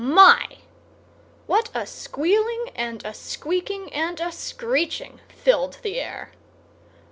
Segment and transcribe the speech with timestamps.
[0.03, 0.57] My!
[1.45, 6.31] What a squealing and a squeaking and a screeching filled the air!